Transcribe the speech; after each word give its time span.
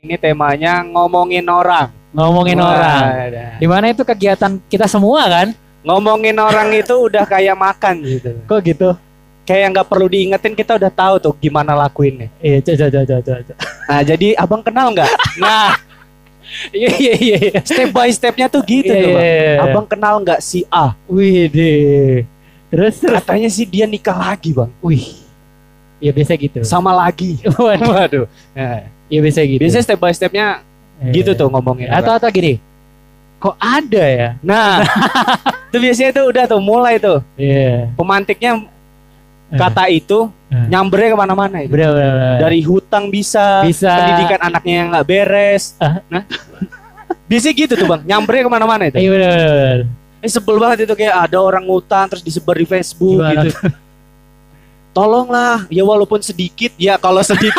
Ini 0.00 0.16
temanya 0.16 0.80
ngomongin 0.80 1.44
orang. 1.44 1.92
Ngomongin 2.16 2.56
Wah, 2.56 2.72
orang. 2.72 3.04
Di 3.60 3.66
mana 3.68 3.92
itu 3.92 4.00
kegiatan 4.00 4.56
kita 4.64 4.88
semua 4.88 5.28
kan? 5.28 5.52
Ngomongin 5.84 6.40
orang 6.40 6.72
itu 6.80 6.96
udah 6.96 7.28
kayak 7.28 7.52
makan 7.52 8.00
gitu. 8.08 8.32
Kok 8.48 8.60
gitu? 8.64 8.88
Kayak 9.44 9.76
nggak 9.76 9.88
perlu 9.92 10.08
diingetin 10.08 10.56
kita 10.56 10.80
udah 10.80 10.88
tahu 10.88 11.14
tuh 11.20 11.34
gimana 11.36 11.76
lakuinnya. 11.76 12.32
Iya, 12.40 12.64
coba 12.64 12.88
coba 12.88 13.20
coba. 13.20 13.54
Nah 13.92 14.00
jadi 14.00 14.28
abang 14.40 14.62
kenal 14.64 14.88
nggak? 14.96 15.10
Nah 15.44 15.76
Iya 16.74 16.90
iya 16.98 17.14
iya. 17.20 17.38
iya. 17.46 17.60
step 17.62 17.94
by 17.94 18.10
stepnya 18.10 18.50
tuh 18.50 18.64
gitu 18.66 18.90
Iya, 18.90 18.98
tuh 19.04 19.10
bang. 19.14 19.22
iya, 19.22 19.36
iya. 19.54 19.62
Abang 19.68 19.86
kenal 19.86 20.18
nggak 20.18 20.40
si 20.42 20.64
A? 20.66 20.96
Wih 21.06 21.46
deh. 21.46 22.24
Terus 22.72 22.98
terus. 22.98 23.20
Katanya 23.20 23.46
sih 23.52 23.68
dia 23.68 23.84
nikah 23.84 24.16
lagi 24.16 24.50
bang. 24.56 24.72
Wih. 24.80 25.04
Ya 26.00 26.10
biasa 26.10 26.34
gitu. 26.40 26.64
Sama 26.64 26.90
lagi. 26.90 27.36
Waduh. 27.44 27.86
Waduh. 27.94 28.24
Nah, 28.56 28.82
Ya 29.10 29.18
biasa 29.20 29.42
gitu. 29.42 29.60
biasanya 29.60 29.84
step 29.84 29.98
by 29.98 30.14
stepnya 30.14 30.46
Eh. 31.00 31.12
gitu 31.12 31.34
tuh 31.34 31.48
ngomongin. 31.48 31.90
Atau 31.90 32.14
atau 32.14 32.28
gini. 32.28 32.62
Kok 33.36 33.56
ada 33.56 34.04
ya? 34.04 34.28
Nah, 34.40 34.84
itu 35.68 35.76
biasanya 35.76 36.10
tuh 36.12 36.24
udah 36.28 36.44
tuh 36.46 36.60
mulai 36.60 36.96
tuh 36.96 37.24
Iya. 37.34 37.90
pemantiknya 37.92 38.62
Eh. 39.50 39.58
kata 39.58 39.88
itu 39.88 40.28
Eh. 40.46 40.66
nyambernya 40.68 41.08
ke 41.10 41.18
mana-mana 41.18 41.56
itu. 41.60 41.72
Bener 41.72 41.90
bener. 41.90 42.12
bener. 42.14 42.38
Dari 42.38 42.60
hutang 42.62 43.08
bisa, 43.08 43.64
Bisa. 43.64 43.90
pendidikan 43.90 44.40
anaknya 44.40 44.74
yang 44.76 44.88
nggak 44.92 45.06
beres. 45.06 45.74
Ah. 45.76 45.98
Nah, 46.06 46.22
biasanya 47.28 47.54
gitu 47.56 47.72
tuh 47.74 47.86
bang, 47.88 48.02
nyambernya 48.06 48.42
ke 48.46 48.52
mana-mana 48.52 48.82
itu. 48.86 48.96
Iya 48.96 49.08
bener. 49.10 49.30
bener. 49.32 49.78
Eh, 50.20 50.28
sebel 50.28 50.60
banget 50.60 50.84
itu 50.84 50.94
kayak 50.94 51.16
ada 51.26 51.40
orang 51.40 51.64
ngutang 51.64 52.04
terus 52.06 52.20
disebar 52.20 52.52
di 52.52 52.68
Facebook 52.68 53.18
Gimana 53.18 53.40
gitu. 53.40 53.56
Tolonglah, 54.90 55.70
ya 55.70 55.80
walaupun 55.80 56.18
sedikit, 56.18 56.74
ya 56.74 56.98
kalau 56.98 57.22
sedikit, 57.22 57.54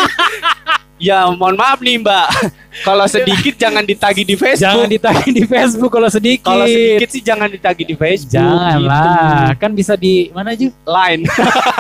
ya 1.01 1.25
mohon 1.33 1.57
maaf 1.57 1.81
nih 1.81 1.97
mbak, 1.97 2.29
kalau 2.87 3.09
sedikit 3.09 3.57
jangan 3.57 3.81
ditagi 3.81 4.21
di 4.21 4.37
Facebook. 4.37 4.69
Jangan 4.69 4.87
ditagih 4.87 5.31
di 5.33 5.43
Facebook 5.49 5.91
kalau 5.91 6.09
sedikit. 6.13 6.53
Kalau 6.53 6.65
sedikit 6.69 7.09
sih 7.09 7.21
jangan 7.25 7.49
ditagi 7.49 7.83
di 7.83 7.95
Facebook. 7.97 8.37
Jangan 8.37 8.77
gitu. 8.77 8.87
lah. 8.87 9.49
Kan 9.57 9.71
bisa 9.73 9.97
di 9.97 10.29
mana 10.29 10.53
aja? 10.53 10.69
Line. 10.69 11.23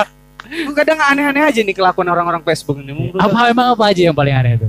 Kadang 0.81 0.99
aneh-aneh 0.99 1.43
aja 1.47 1.59
nih 1.63 1.75
kelakuan 1.77 2.09
orang-orang 2.09 2.41
Facebook 2.43 2.81
ini. 2.81 3.13
Apa 3.15 3.53
emang 3.53 3.71
apa 3.77 3.93
aja 3.93 4.01
yang 4.09 4.17
paling 4.17 4.35
aneh 4.35 4.51
itu? 4.59 4.67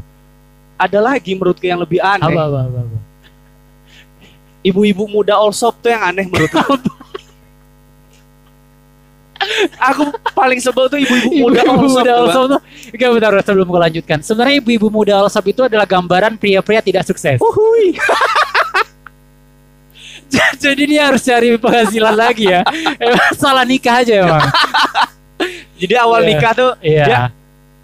Ada 0.77 0.99
lagi 1.01 1.33
menurutku 1.35 1.65
yang 1.67 1.81
lebih 1.81 1.99
aneh. 1.99 2.29
Apa 2.29 2.43
apa 2.47 2.61
apa. 2.69 2.81
apa. 2.85 2.99
Ibu-ibu 4.63 5.11
muda 5.11 5.35
all 5.35 5.51
shop 5.51 5.75
tuh 5.83 5.91
yang 5.91 6.05
aneh 6.07 6.29
menurutku. 6.29 6.79
Aku 9.83 10.03
paling 10.31 10.63
sebel 10.63 10.87
tuh 10.87 10.95
ibu-ibu 10.97 11.43
muda 11.43 11.63
shop. 11.63 11.75
muda. 11.75 12.13
Allsop 12.17 12.45
tuh. 12.49 12.61
Enggak 12.95 13.09
bentar 13.11 13.31
sebelum 13.43 13.67
gue 13.67 13.81
lanjutkan. 13.83 14.19
Sebenarnya 14.23 14.57
ibu-ibu 14.63 14.87
muda 14.89 15.19
Allsop 15.19 15.43
itu 15.45 15.67
adalah 15.67 15.83
gambaran 15.85 16.39
pria-pria 16.39 16.79
tidak 16.79 17.03
sukses. 17.03 17.43
Uhuy. 17.43 17.99
Jadi 20.57 20.83
dia 20.89 21.11
harus 21.11 21.21
cari 21.21 21.53
penghasilan 21.57 22.15
lagi 22.15 22.49
ya. 22.49 22.65
Emang 22.97 23.33
salah 23.35 23.67
nikah 23.67 24.01
aja 24.01 24.25
emang. 24.25 24.41
Jadi 25.83 25.95
awal 25.99 26.23
Iya. 26.23 26.29
nikah 26.31 26.53
tuh 26.55 26.71
Iya. 26.81 27.05
Ya. 27.05 27.21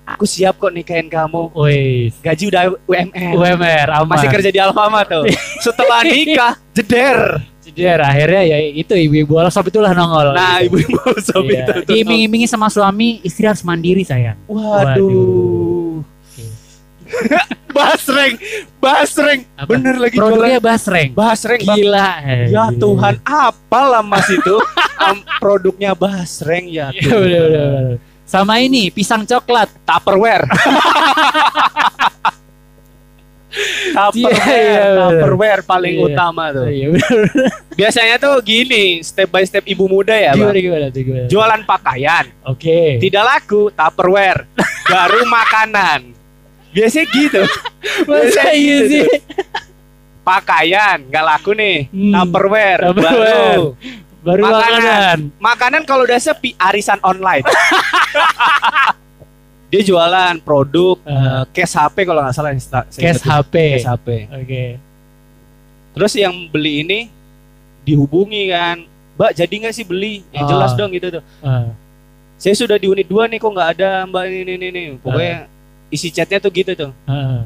aku 0.06 0.24
siap 0.24 0.56
kok 0.56 0.72
nikahin 0.72 1.10
kamu. 1.10 1.52
Wih. 1.52 2.08
Gaji 2.22 2.44
udah 2.48 2.62
UMR. 2.86 3.32
UMR 3.36 3.88
aman. 3.92 4.16
Masih 4.16 4.28
kerja 4.32 4.48
di 4.48 4.56
Alfamart 4.56 5.10
tuh. 5.10 5.24
Setelah 5.66 6.00
nikah, 6.00 6.52
jeder. 6.72 7.42
Jadi 7.68 7.84
akhirnya 7.84 8.42
ya 8.44 8.58
itu 8.72 8.92
ibu-ibu 8.92 9.36
Allsop 9.36 9.68
itulah 9.68 9.92
nongol. 9.92 10.32
Nah, 10.32 10.60
ibu-ibu 10.60 10.96
all 10.98 11.18
shop 11.18 11.44
Iya. 11.44 11.62
itu. 11.62 11.72
Diiming-imingi 11.86 12.44
sama 12.44 12.66
suami, 12.66 13.20
istri 13.20 13.44
harus 13.44 13.60
mandiri 13.60 14.02
sayang. 14.02 14.36
Waduh. 14.46 16.00
Basreng, 17.68 18.34
basreng. 18.76 19.46
Apa? 19.54 19.70
Bener 19.70 19.96
lagi 19.96 20.18
Produknya 20.18 20.58
jualan 20.58 20.66
basreng. 20.66 21.08
basreng. 21.14 21.60
Gila. 21.62 22.08
Ya 22.50 22.64
Tuhan, 22.70 23.14
apalah 23.22 24.02
Mas 24.02 24.26
itu? 24.26 24.56
Am- 24.98 25.22
produknya 25.38 25.94
basreng 25.94 26.66
ya 26.66 26.90
Iya, 26.94 27.14
bener. 27.14 28.02
Sama 28.24 28.58
ini 28.58 28.90
pisang 28.90 29.22
coklat. 29.22 29.70
Tupperware. 29.86 30.44
Tupperware, 33.98 34.38
Iya, 34.38 34.54
iya, 34.54 34.84
bener. 34.86 35.00
Tupperware 35.10 35.62
paling 35.64 35.94
Iya. 35.94 36.04
utama 36.06 36.44
tuh. 36.50 36.66
Iya 36.66 36.86
bener. 36.88 37.18
Biasanya 37.74 38.16
tuh 38.16 38.34
gini, 38.40 38.84
step 39.00 39.28
by 39.28 39.42
step 39.42 39.64
ibu 39.64 39.84
muda 39.84 40.12
ya, 40.12 40.32
Gimana 40.32 40.50
Bang. 40.50 40.62
gimana 40.62 40.86
tuh 40.88 41.02
gimana? 41.02 41.26
Jualan 41.26 41.62
pakaian, 41.64 42.24
Oke. 42.44 42.98
tidak 42.98 43.24
laku 43.24 43.70
Tupperware, 43.70 44.46
baru 44.84 45.20
makanan. 45.24 46.00
Biasanya 46.68 47.06
gitu. 47.08 47.42
Masa 48.08 48.50
iya 48.50 48.76
gitu 48.78 48.84
sih? 48.94 49.06
Pakaian 50.20 50.98
nggak 51.02 51.24
laku 51.26 51.50
nih, 51.52 51.88
Hmm. 51.88 52.12
Tupperware, 52.14 52.80
Tupperware. 52.86 53.18
baru. 53.48 53.66
Baru 54.18 54.42
Makanan. 54.42 54.58
makanan. 54.60 55.18
Makanan 55.38 55.82
kalau 55.84 56.02
udah 56.02 56.18
sepi 56.18 56.52
arisan 56.56 56.98
online. 57.00 57.46
Dia 59.68 59.82
jualan 59.82 60.34
produk 60.38 60.96
Ah. 61.02 61.44
eh, 61.44 61.54
case 61.54 61.74
HP 61.74 61.96
kalau 62.02 62.20
nggak 62.20 62.32
salah 62.32 62.50
Insta- 62.50 62.88
Case 62.88 63.20
HP. 63.20 63.54
Case 63.74 63.84
HP. 63.86 64.08
Oke. 64.34 64.64
Terus 65.90 66.12
yang 66.14 66.34
beli 66.46 66.80
ini 66.80 67.00
dihubungi 67.82 68.48
kan, 68.48 68.84
Mbak 69.14 69.30
jadi 69.34 69.54
nggak 69.58 69.74
sih 69.74 69.84
beli? 69.84 70.24
Yang 70.30 70.44
Ah. 70.44 70.50
jelas 70.50 70.72
dong 70.72 70.90
gitu 70.90 71.08
tuh. 71.10 71.24
Ah, 71.40 71.68
Saya 72.36 72.54
sudah 72.54 72.78
di 72.78 72.86
unit 72.86 73.02
2 73.04 73.26
nih 73.26 73.36
kok 73.36 73.50
nggak 73.50 73.70
ada 73.74 73.90
Mbak 74.04 74.22
ini 74.26 74.52
ini 74.54 74.66
ini. 74.68 74.82
Pokoknya 74.96 75.50
isi 75.88 76.08
chatnya 76.08 76.38
tuh 76.38 76.48
gitu 76.50 76.72
tuh. 76.72 76.90
ah. 77.04 77.42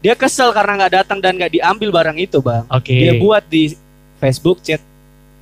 Dia 0.00 0.16
kesel 0.16 0.48
karena 0.50 0.80
nggak 0.80 0.92
datang 0.96 1.20
dan 1.20 1.36
nggak 1.36 1.52
diambil 1.52 1.92
barang 1.92 2.16
itu 2.18 2.40
bang. 2.40 2.64
Oke. 2.66 2.90
Dia 2.90 3.12
buat 3.14 3.44
di 3.44 3.76
Facebook 4.16 4.58
chat 4.60 4.80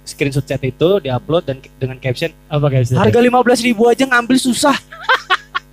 screenshot 0.03 0.43
chat 0.43 0.59
itu 0.61 0.89
diupload 0.99 1.45
dan 1.45 1.57
dengan 1.77 1.95
caption 1.97 2.35
Apa 2.47 2.67
guys? 2.67 2.91
harga 2.91 3.21
15.000 3.21 3.31
ribu 3.63 3.87
aja 3.87 4.03
ngambil 4.03 4.35
susah. 4.37 4.75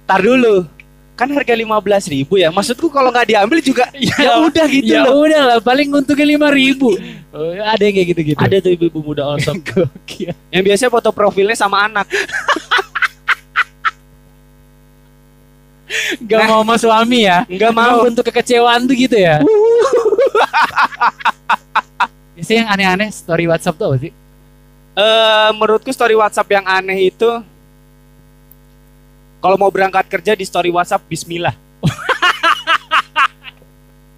Tar 0.06 0.22
dulu. 0.22 0.66
Kan 1.16 1.32
harga 1.32 1.56
15.000 1.56 2.12
ribu 2.12 2.36
ya. 2.36 2.52
Maksudku 2.52 2.92
kalau 2.92 3.08
nggak 3.08 3.28
diambil 3.32 3.60
juga 3.64 3.88
ya 4.20 4.36
udah 4.38 4.66
gitu 4.68 4.92
ya 4.94 5.08
loh. 5.08 5.24
udah 5.24 5.42
lah, 5.48 5.58
paling 5.64 5.88
untungnya 5.90 6.28
lima 6.28 6.50
ribu. 6.52 6.94
Oh, 7.36 7.52
ada 7.52 7.84
yang 7.84 8.00
kayak 8.00 8.08
gitu-gitu. 8.16 8.40
Ada 8.40 8.64
tuh 8.64 8.72
ibu-ibu 8.80 9.12
muda. 9.12 9.28
Gokil. 9.68 10.32
Yang 10.56 10.64
biasanya 10.72 10.88
foto 10.88 11.12
profilnya 11.12 11.52
sama 11.52 11.84
anak. 11.84 12.08
Gak 16.24 16.40
Nah. 16.40 16.48
mau 16.48 16.64
sama 16.64 16.76
suami 16.80 17.28
ya? 17.28 17.44
Enggak 17.44 17.76
Mau 17.76 18.08
bentuk 18.08 18.24
kekecewaan 18.24 18.88
tuh 18.88 18.96
gitu 18.96 19.20
ya? 19.20 19.44
Biasanya 22.40 22.58
yang 22.64 22.70
aneh-aneh 22.72 23.10
story 23.12 23.52
WhatsApp 23.52 23.76
tuh 23.76 23.86
apa 23.92 23.98
sih? 24.00 24.12
Eh 24.96 25.50
menurutku 25.60 25.92
story 25.92 26.16
WhatsApp 26.16 26.48
yang 26.52 26.64
aneh 26.64 27.12
itu 27.12 27.28
kalau 29.46 29.56
mau 29.56 29.70
berangkat 29.70 30.04
kerja 30.10 30.34
di 30.34 30.42
story 30.42 30.68
WhatsApp 30.68 31.06
Bismillah. 31.06 31.54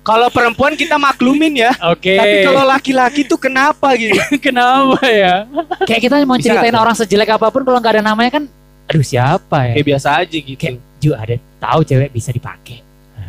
kalau 0.08 0.32
perempuan 0.32 0.74
kita 0.74 0.96
maklumin 0.96 1.60
ya. 1.60 1.72
Oke. 1.86 2.16
Tapi 2.16 2.48
kalau 2.48 2.64
laki-laki 2.64 3.28
tuh 3.28 3.36
kenapa 3.36 3.92
gitu? 3.94 4.16
kenapa 4.46 5.04
ya? 5.04 5.44
Kayak 5.84 6.02
kita 6.02 6.16
mau 6.24 6.40
Bisa 6.40 6.48
ceritain 6.50 6.72
tuh? 6.72 6.80
orang 6.80 6.96
sejelek 6.96 7.30
apa 7.30 7.52
pun 7.52 7.62
kalau 7.62 7.76
nggak 7.76 7.94
ada 7.94 8.04
namanya 8.06 8.32
kan, 8.32 8.44
aduh 8.88 9.04
siapa 9.04 9.68
ya? 9.68 9.74
Kayak 9.76 9.88
biasa 9.92 10.08
aja 10.18 10.38
gitu. 10.38 10.56
Kayak- 10.56 10.86
Ju 10.98 11.14
ada 11.14 11.36
tahu 11.60 11.84
cewek 11.84 12.10
bisa 12.10 12.32
dipakai. 12.32 12.82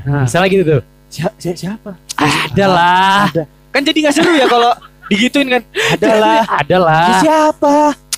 Nah, 0.06 0.25
Misalnya 0.25 0.48
gitu 0.48 0.65
tuh. 0.65 0.82
si- 1.10 1.34
si- 1.36 1.59
siapa? 1.59 1.98
Ada 2.16 2.65
lah. 2.65 3.26
Ada. 3.28 3.44
Kan 3.69 3.82
jadi 3.82 3.98
nggak 4.00 4.15
seru 4.15 4.32
ya 4.32 4.47
kalau 4.47 4.70
digituin 5.10 5.50
kan. 5.50 5.62
Ada 5.98 6.12
lah. 6.16 6.41
Ada 6.48 6.76
lah. 6.78 7.04
Si 7.04 7.12
siapa? 7.26 7.75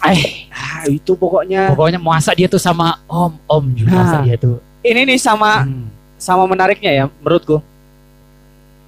Eh, 0.07 0.23
Ah, 0.81 0.87
itu 0.87 1.13
pokoknya. 1.13 1.69
pokoknya 1.69 1.99
masa 1.99 2.33
dia 2.33 2.47
tuh 2.47 2.57
sama 2.57 2.97
om, 3.05 3.37
om 3.45 3.65
juga 3.71 3.93
Nah. 3.95 4.23
dia 4.23 4.35
tuh. 4.35 4.57
Ini 4.81 5.05
nih 5.05 5.17
sama 5.17 5.63
Hmm. 5.63 5.93
sama 6.17 6.45
menariknya 6.45 6.91
ya 6.91 7.05
menurutku. 7.19 7.61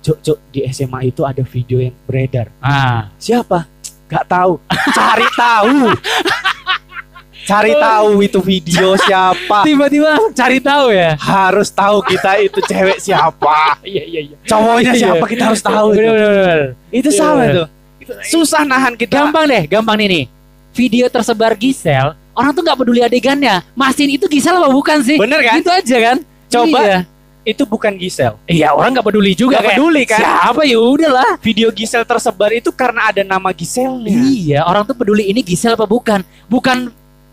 Cuk, 0.01 0.19
cuk, 0.19 0.39
di 0.51 0.67
SMA 0.67 1.07
itu 1.07 1.23
ada 1.23 1.43
video 1.43 1.79
yang 1.79 1.95
beredar. 2.03 2.51
Ah, 2.59 3.07
Siapa? 3.17 3.71
Gak 4.07 4.27
tahu. 4.27 4.59
Cari 4.91 5.27
tahu. 5.33 5.77
Cari 7.43 7.75
tahu 7.75 8.23
itu 8.23 8.39
video 8.39 8.95
siapa. 8.97 9.67
tiba-tiba 9.67 10.15
cari 10.31 10.63
tahu 10.63 10.95
ya. 10.95 11.19
Harus 11.19 11.69
tahu 11.69 11.99
kita 12.05 12.39
itu 12.39 12.63
cewek 12.63 13.03
siapa. 13.03 13.83
Iya 13.83 14.03
iya 14.05 14.21
iya. 14.23 14.37
Cowoknya 14.47 14.95
Iya. 14.95 15.01
siapa 15.11 15.25
kita 15.27 15.43
harus 15.51 15.59
tahu. 15.61 15.87
Itu, 15.91 16.03
itu 16.95 17.09
Iya. 17.11 17.19
sama 17.19 17.43
tuh. 17.51 17.67
Susah 18.23 18.63
nahan 18.63 18.95
kita. 18.95 19.11
Gampang 19.17 19.47
deh, 19.47 19.63
gampang 19.67 19.97
nih 19.97 20.07
nih. 20.09 20.25
Video 20.73 21.05
tersebar 21.09 21.53
Gisel, 21.53 22.17
orang 22.33 22.51
tuh 22.57 22.65
nggak 22.65 22.79
peduli 22.81 23.01
adegannya. 23.05 23.61
Masin 23.77 24.09
itu 24.09 24.25
Gisel 24.25 24.57
apa 24.57 24.73
bukan 24.73 25.05
sih? 25.05 25.21
Bener 25.21 25.45
kan? 25.45 25.61
Gitu 25.61 25.69
aja 25.69 25.97
kan? 26.01 26.17
Coba. 26.49 26.81
Iya, 26.81 26.99
Itu 27.43 27.67
bukan 27.67 27.93
Gisel. 27.99 28.39
iya 28.47 28.71
orang 28.71 28.95
nggak 28.95 29.07
peduli 29.11 29.35
juga 29.35 29.59
Nggak 29.59 29.65
kayak, 29.67 29.77
peduli 29.77 30.03
kan? 30.07 30.21
Siapa 30.23 30.63
ya 30.63 30.79
udahlah. 30.79 31.31
Video 31.43 31.69
Gisel 31.75 32.07
tersebar 32.07 32.55
itu 32.55 32.71
karena 32.73 33.11
ada 33.11 33.21
nama 33.21 33.51
Giselnya. 33.51 34.15
Iya, 34.15 34.61
orang 34.65 34.87
tuh 34.87 34.95
peduli 34.95 35.29
ini 35.29 35.43
Gisel 35.43 35.75
apa 35.75 35.85
bukan? 35.85 36.23
Bukan 36.49 36.89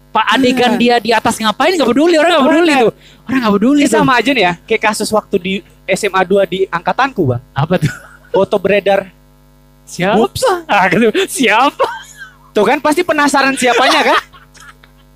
Pak 0.09 0.25
adegan 0.33 0.73
dia 0.81 0.97
di 0.97 1.13
atas 1.13 1.37
ngapain 1.37 1.77
nggak 1.77 1.85
peduli 1.85 2.17
orang 2.17 2.33
nggak 2.33 2.47
peduli 2.49 2.73
tuh. 2.73 2.93
Orang 3.29 3.39
nggak 3.45 3.55
peduli 3.61 3.81
tuh. 3.85 3.93
sama 3.93 4.11
aja 4.17 4.31
nih 4.33 4.43
ya, 4.49 4.53
kayak 4.65 4.81
kasus 4.89 5.09
waktu 5.13 5.35
di 5.37 5.53
SMA 5.85 6.21
2 6.25 6.49
di 6.49 6.59
angkatanku, 6.65 7.29
Bang. 7.29 7.41
Apa 7.53 7.77
tuh? 7.77 7.93
Foto 8.33 8.57
beredar. 8.57 9.13
Siapa? 9.85 10.17
Ups. 10.17 10.41
Ah, 10.65 10.89
gitu. 10.89 11.13
Siapa? 11.29 11.85
Tuh 12.59 12.67
kan 12.67 12.77
pasti 12.83 13.01
penasaran 13.01 13.55
siapanya 13.55 14.03
kan? 14.03 14.19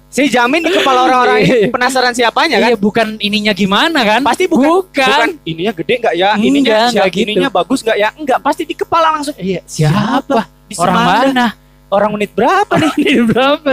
Saya 0.08 0.30
jamin 0.30 0.62
di 0.62 0.70
kepala 0.70 1.10
orang-orang 1.10 1.42
ini 1.42 1.74
penasaran 1.74 2.14
siapanya 2.14 2.62
kan? 2.62 2.70
Iya, 2.70 2.78
bukan 2.78 3.08
ininya 3.18 3.50
gimana 3.50 4.06
kan? 4.06 4.22
Pasti 4.22 4.46
bukan, 4.46 4.86
Bukan. 4.86 5.28
ininya 5.44 5.74
gede 5.74 5.94
nggak 6.00 6.14
ya? 6.14 6.30
Enggak, 6.32 6.46
ininya 6.46 6.62
enggak 6.78 6.94
siap, 6.94 7.06
gitu. 7.10 7.24
ininya 7.26 7.50
bagus 7.50 7.80
nggak 7.82 7.98
ya? 7.98 8.10
Enggak, 8.14 8.40
pasti 8.40 8.64
di 8.64 8.76
kepala 8.78 9.08
langsung. 9.18 9.34
Iya, 9.36 9.60
siapa? 9.66 10.46
Di 10.70 10.78
Orang 10.78 10.96
mana? 10.96 11.48
Orang 11.90 12.10
menit 12.14 12.30
berapa 12.32 12.74
nih? 12.78 12.92
Ini 13.02 13.22
berapa? 13.26 13.68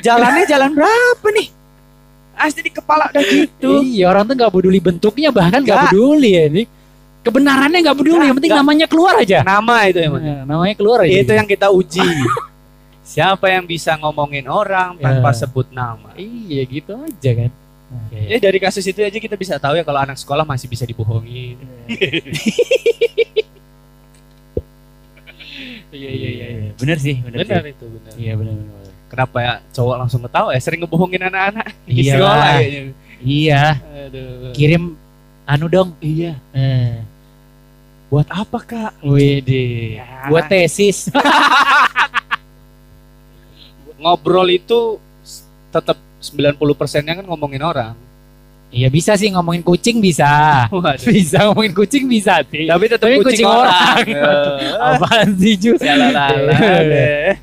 Jalannya 0.00 0.44
jalan 0.48 0.70
berapa 0.72 1.26
nih? 1.28 1.48
Pasti 2.32 2.60
di 2.64 2.72
kepala 2.72 3.12
udah 3.12 3.22
gitu. 3.28 3.70
Iya, 3.84 4.04
orang 4.10 4.24
tuh 4.26 4.34
nggak 4.40 4.50
peduli 4.50 4.80
bentuknya, 4.80 5.28
bahkan 5.28 5.60
nggak 5.60 5.92
peduli 5.92 6.30
ya 6.34 6.44
ini. 6.48 6.62
Kebenarannya 7.22 7.78
nggak 7.84 7.96
peduli, 8.00 8.16
Nggak, 8.18 8.26
yang 8.26 8.36
penting 8.40 8.50
nggak. 8.50 8.64
namanya 8.66 8.86
keluar 8.88 9.14
aja. 9.20 9.38
Nama 9.46 9.76
itu 9.86 9.98
emang. 10.02 10.20
Nah, 10.24 10.42
namanya 10.42 10.74
keluar 10.74 10.98
aja. 11.04 11.20
Itu 11.20 11.32
yang 11.36 11.46
kita 11.46 11.68
uji. 11.70 12.00
Siapa 13.02 13.50
yang 13.50 13.66
bisa 13.66 13.98
ngomongin 13.98 14.46
orang 14.46 14.94
tanpa 14.96 15.30
Ya. 15.30 15.38
sebut 15.38 15.66
nama? 15.70 16.14
Iya, 16.14 16.62
gitu 16.64 16.92
aja 16.94 17.30
kan. 17.36 17.50
Ya 18.08 18.38
dari 18.38 18.56
kasus 18.56 18.80
itu 18.82 18.98
aja 18.98 19.12
kita 19.12 19.36
bisa 19.36 19.58
tahu 19.58 19.76
ya 19.76 19.84
kalau 19.84 20.00
anak 20.00 20.16
sekolah 20.16 20.46
masih 20.46 20.64
bisa 20.64 20.88
dibohongin. 20.88 21.60
Iya, 25.92 26.08
iya, 26.14 26.28
iya, 26.32 26.46
iya. 26.48 26.70
Bener 26.72 26.96
sih, 26.96 27.20
bener, 27.20 27.44
Benar 27.44 27.62
itu 27.66 27.84
benar. 27.84 28.12
Iya, 28.16 28.32
bener. 28.34 28.54
bener. 28.54 28.90
Kenapa 29.12 29.36
ya 29.38 29.52
cowok 29.70 29.96
langsung 29.98 30.24
ketawa 30.24 30.56
ya 30.56 30.60
sering 30.62 30.80
ngebohongin 30.80 31.20
anak-anak 31.22 31.68
di 31.84 32.00
Iyalah. 32.00 32.16
sekolah 32.16 32.48
kayaknya. 32.56 32.82
Iya, 33.22 33.62
Aduh. 34.08 34.52
kirim 34.56 34.82
anu 35.44 35.66
dong. 35.68 35.92
Iya. 36.00 36.32
Eh, 36.56 36.96
Buat 38.08 38.28
apa 38.28 38.58
kak? 38.60 38.92
Wede. 39.00 39.96
Ya. 39.96 40.28
Buat 40.28 40.48
tesis. 40.48 41.08
Ngobrol 44.02 44.50
itu 44.50 44.98
tetap 45.70 45.96
90%-nya 46.20 47.22
kan 47.22 47.26
ngomongin 47.26 47.62
orang. 47.62 47.94
Iya 48.72 48.88
bisa 48.88 49.12
sih 49.20 49.28
ngomongin 49.28 49.60
kucing 49.60 50.00
bisa. 50.00 50.64
Waduh. 50.72 50.96
Bisa 51.04 51.44
ngomongin 51.44 51.76
kucing 51.76 52.08
bisa 52.08 52.40
sih. 52.48 52.64
Tapi 52.64 52.88
tetap 52.88 53.04
Tapi 53.04 53.20
kucing, 53.20 53.44
kucing 53.44 53.46
orang. 53.46 54.00
orang. 54.08 54.56
Apaan 54.96 55.28
sih 55.36 55.54
Ju? 55.60 55.76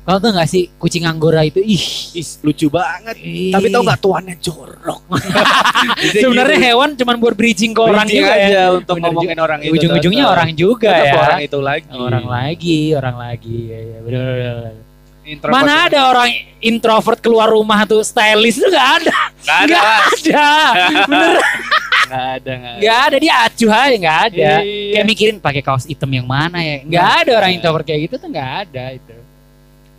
Kau 0.02 0.18
tuh 0.18 0.30
gak 0.34 0.50
sih 0.50 0.66
kucing 0.74 1.06
anggora 1.06 1.46
itu 1.46 1.62
ih. 1.62 1.78
Ih, 2.18 2.26
lucu 2.42 2.66
banget. 2.66 3.14
ih. 3.22 3.54
Tapi 3.54 3.70
tau 3.70 3.86
gak 3.86 4.02
tuannya 4.02 4.34
jorok. 4.42 5.06
Sebenarnya 6.18 6.58
hewan 6.74 6.98
cuman 6.98 7.14
buat 7.22 7.38
bridging 7.38 7.78
ke 7.78 7.80
orang 7.80 8.10
Bridging 8.10 8.26
juga 8.26 8.34
ya. 8.34 8.46
aja 8.50 8.62
untuk 8.74 8.94
Bener 8.98 9.06
ngomongin 9.14 9.38
orang 9.38 9.58
itu. 9.62 9.72
Ujung-ujungnya 9.78 10.24
orang 10.26 10.50
juga 10.58 10.90
Tetap 10.98 11.06
ya. 11.06 11.22
orang 11.30 11.40
itu 11.46 11.58
lagi. 11.62 11.86
Orang 11.94 12.26
lagi, 12.26 12.80
orang 12.90 13.16
lagi. 13.16 13.58
Ya, 13.70 13.78
ya, 13.78 13.98
bener, 14.02 14.20
bener, 14.26 14.54
bener. 14.66 14.89
Introvert 15.30 15.54
Mana 15.54 15.86
ada 15.86 16.00
orang 16.06 16.28
introvert 16.58 17.18
keluar 17.18 17.46
rumah 17.46 17.86
tuh 17.86 18.02
stylish 18.02 18.58
tuh 18.58 18.66
gak 18.68 18.88
ada. 18.98 19.16
Gak 19.40 19.58
ada. 19.64 19.78
Gak 19.78 19.94
ada. 20.10 20.48
Bener. 21.10 21.36
Gak 22.10 22.26
ada. 22.34 22.52
Gak 22.52 22.72
ada. 22.74 22.80
Gak 22.82 22.98
ada 23.06 23.16
dia 23.16 23.34
acuh 23.46 23.70
aja 23.70 23.96
gak 23.96 24.18
ada. 24.26 24.50
Iya. 24.66 24.92
Kayak 24.92 25.06
mikirin 25.06 25.36
pakai 25.38 25.62
kaos 25.62 25.86
hitam 25.86 26.10
yang 26.10 26.26
mana 26.26 26.58
ya. 26.58 26.76
Gak 26.82 27.08
ada 27.22 27.32
orang 27.38 27.50
introvert 27.54 27.86
kayak 27.86 28.00
gitu 28.10 28.14
tuh 28.18 28.28
gak 28.28 28.50
ada 28.66 28.84
itu. 28.92 29.14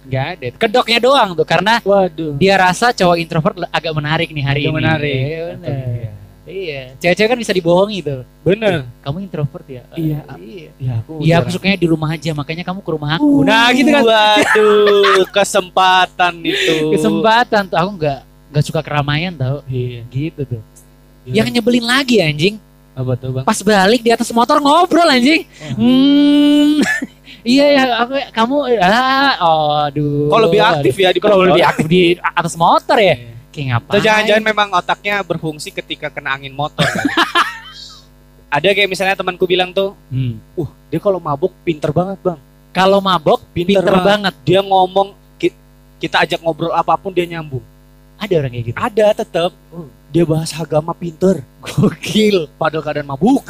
Gak 0.02 0.26
ada. 0.36 0.46
Kedoknya 0.58 1.00
doang 1.00 1.30
tuh 1.32 1.48
karena 1.48 1.80
Waduh. 1.80 2.36
dia 2.36 2.60
rasa 2.60 2.92
cowok 2.92 3.16
introvert 3.16 3.56
agak 3.70 3.94
menarik 3.96 4.30
nih 4.30 4.44
hari 4.44 4.62
Agak 4.62 4.72
ini. 4.72 4.78
menarik. 4.78 5.16
Iya, 5.16 5.42
bener. 5.56 6.21
Iya. 6.42 6.98
Cewek-cewek 6.98 7.30
kan 7.30 7.40
bisa 7.40 7.54
dibohongi 7.54 8.02
tuh. 8.02 8.22
Bener. 8.42 8.90
Kamu 9.06 9.22
introvert 9.22 9.66
ya? 9.70 9.84
Iya. 9.94 10.26
Iya. 10.42 10.70
Ya, 10.82 10.94
aku 10.98 11.12
Iya, 11.22 11.34
aku 11.42 11.50
sukanya 11.54 11.78
di 11.78 11.88
rumah 11.88 12.10
aja, 12.10 12.32
makanya 12.34 12.64
kamu 12.66 12.80
ke 12.82 12.92
rumah 12.92 13.10
aku. 13.22 13.46
nah, 13.46 13.70
gitu 13.70 13.90
kan. 13.94 14.04
Waduh, 14.04 15.26
kesempatan 15.38 16.34
itu. 16.42 16.98
Kesempatan 16.98 17.62
tuh 17.70 17.78
aku 17.78 17.90
nggak 18.02 18.20
nggak 18.52 18.64
suka 18.66 18.82
keramaian 18.82 19.34
tau. 19.38 19.62
Iya. 19.70 20.02
Gitu 20.10 20.42
tuh. 20.46 20.62
Iya. 21.30 21.46
Yang 21.46 21.48
nyebelin 21.62 21.86
lagi 21.86 22.18
anjing. 22.18 22.56
Apa 22.98 23.14
tuh, 23.16 23.30
Bang? 23.32 23.46
Pas 23.46 23.60
balik 23.62 24.02
di 24.02 24.12
atas 24.12 24.28
motor 24.34 24.58
ngobrol 24.58 25.08
anjing. 25.08 25.46
Oh. 25.78 25.82
Hmm. 25.82 26.82
Iya 27.42 27.66
ya, 27.74 27.84
aku 28.06 28.14
kamu 28.38 28.56
ah, 28.86 29.34
aduh. 29.90 30.30
Kok 30.30 30.42
lebih 30.46 30.62
aktif 30.62 30.94
ya 30.94 31.10
di 31.10 31.18
Kalau 31.18 31.42
lebih 31.42 31.66
aktif 31.66 31.90
di 31.90 32.14
atas 32.22 32.54
motor 32.54 33.02
ya. 33.02 33.18
Iya. 33.18 33.34
Kayak 33.52 33.66
ngapain? 33.70 33.92
Atau 33.92 34.00
jangan-jangan 34.02 34.44
memang 34.46 34.68
otaknya 34.72 35.16
berfungsi 35.22 35.70
ketika 35.70 36.08
kena 36.08 36.34
angin 36.34 36.52
motor. 36.52 36.82
kali. 36.82 37.12
Ada 38.52 38.72
kayak 38.72 38.90
misalnya 38.90 39.16
temanku 39.16 39.44
bilang 39.44 39.72
tuh, 39.72 39.96
Hmm. 40.08 40.36
uh 40.56 40.68
dia 40.88 41.00
kalau 41.00 41.20
mabuk 41.20 41.56
pinter 41.62 41.88
banget 41.90 42.20
bang. 42.22 42.40
Kalau 42.72 43.00
mabok 43.00 43.44
Pinter 43.50 43.80
pinter, 43.80 43.92
banget. 43.94 44.08
banget. 44.08 44.36
Dia 44.44 44.60
ngomong 44.62 45.08
ki- 45.36 45.56
kita 45.98 46.24
ajak 46.24 46.40
ngobrol 46.40 46.72
apa 46.72 46.96
pun 46.96 47.12
dia 47.12 47.24
nyambung. 47.26 47.64
Ada 48.16 48.34
orang 48.38 48.52
kayak 48.52 48.66
gitu. 48.66 48.78
Ada 48.78 49.08
tetap. 49.14 49.52
Dia 50.08 50.24
bahas 50.24 50.52
agama 50.54 50.92
pinter. 50.92 51.44
Gokil. 51.60 52.48
Padahal 52.56 52.80
keadaan 52.82 53.08
mabuk. 53.08 53.44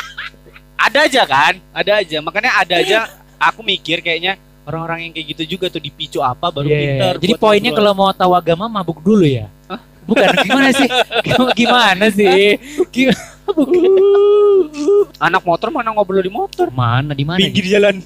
ada 0.86 0.98
aja 1.04 1.22
kan? 1.24 1.60
Ada 1.72 1.92
aja. 1.98 2.16
Makanya 2.20 2.52
ada 2.56 2.74
aja. 2.78 2.98
Aku 3.48 3.60
mikir 3.60 4.00
kayaknya 4.00 4.36
orang-orang 4.68 5.08
yang 5.08 5.12
kayak 5.16 5.26
gitu 5.32 5.56
juga 5.56 5.72
tuh 5.72 5.80
dipicu 5.80 6.20
apa 6.20 6.52
baru 6.52 6.68
Iya, 6.68 6.76
pinter. 6.76 7.14
Jadi 7.24 7.32
buat 7.32 7.40
poinnya 7.40 7.72
kalau 7.72 7.92
mau 7.96 8.12
tahu 8.12 8.32
agama 8.36 8.68
mabuk 8.68 9.00
dulu 9.00 9.24
ya. 9.24 9.48
Bukan 10.04 10.28
gimana 10.44 10.68
sih? 10.72 10.88
Gimana 11.56 12.06
sih? 12.12 12.56
Gimana? 12.92 13.20
Bukan. 13.48 13.84
anak 15.28 15.42
motor 15.44 15.72
mana 15.72 15.92
ngobrol 15.96 16.20
di 16.20 16.32
motor? 16.32 16.68
Mana 16.68 17.16
di 17.16 17.24
mana? 17.24 17.40
Pinggir 17.40 17.64
jalan. 17.64 17.96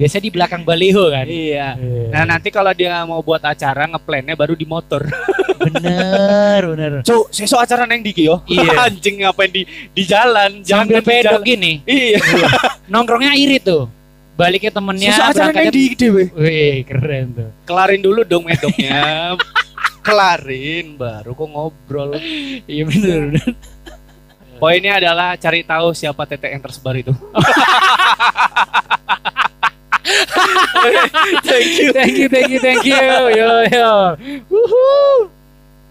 Biasa 0.00 0.16
di 0.16 0.32
belakang 0.32 0.64
baliho 0.64 1.12
kan. 1.12 1.28
iya. 1.28 1.76
Nah 2.08 2.24
nanti 2.24 2.48
kalau 2.48 2.72
dia 2.72 3.04
mau 3.04 3.20
buat 3.20 3.44
acara 3.44 3.84
ngeplannya 3.84 4.32
baru 4.32 4.56
di 4.56 4.64
motor. 4.64 5.04
bener, 5.68 6.60
bener. 6.72 6.90
So, 7.04 7.28
seso 7.28 7.60
acara 7.60 7.84
neng 7.84 8.00
diki 8.00 8.24
yo. 8.24 8.40
Iya. 8.48 8.80
Anjing 8.88 9.20
ngapain 9.20 9.52
di 9.52 9.68
di 9.92 10.02
jalan? 10.08 10.64
Sambil 10.64 11.04
di 11.04 11.04
pedok 11.04 11.44
jalan. 11.44 11.44
gini. 11.44 11.72
Iya. 11.84 12.16
Nongkrongnya 12.88 13.36
irit 13.36 13.68
tuh. 13.68 13.92
Baliknya 14.40 14.72
temennya 14.72 15.12
Seso 15.12 15.22
acara 15.36 15.52
neng 15.52 15.68
diki 15.68 15.96
dewe. 16.00 16.32
Wih, 16.32 16.80
keren 16.88 17.36
tuh. 17.36 17.50
Kelarin 17.68 18.00
dulu 18.00 18.24
dong 18.24 18.48
medoknya. 18.48 19.36
Kelarin 20.06 20.96
baru 20.96 21.36
kok 21.36 21.44
ngobrol. 21.44 22.16
Iya 22.64 22.88
bener, 22.88 23.36
bener. 23.36 23.52
Poinnya 24.56 24.96
adalah 24.96 25.36
cari 25.36 25.60
tahu 25.60 25.92
siapa 25.92 26.24
tete 26.24 26.52
yang 26.52 26.60
tersebar 26.64 26.96
itu. 26.96 27.12
thank 31.44 31.78
you. 31.78 31.92
Thank 31.92 32.16
you, 32.16 32.28
thank 32.28 32.48
you, 32.50 32.60
thank 32.60 32.84
you. 32.84 32.94
Yo, 32.94 33.28
yo. 33.28 34.16
Woohoo. 34.50 35.30